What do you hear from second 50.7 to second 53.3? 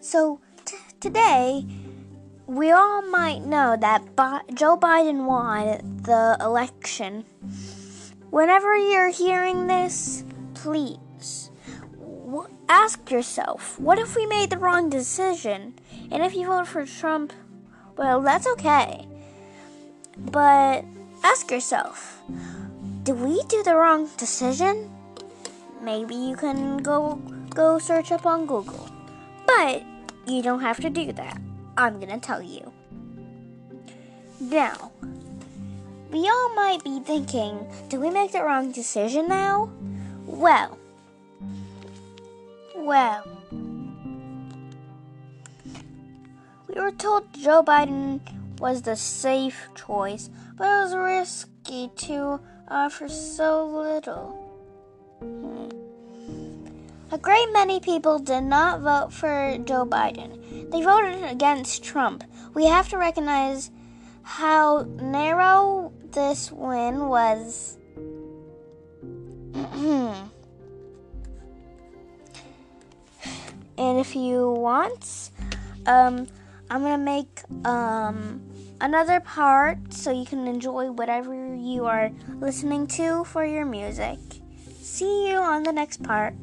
was risky to uh, offer